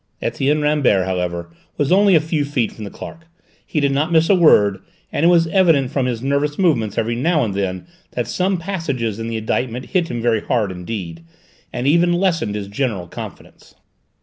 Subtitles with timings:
[0.19, 3.27] Etienne Rambert, however, was only a few feet from the clerk;
[3.67, 4.79] he did not miss a word,
[5.11, 9.19] and it was evident from his nervous movements every now and then that some passages
[9.19, 11.23] in the indictment hit him very hard indeed,
[11.71, 13.75] and even lessened his general confidence.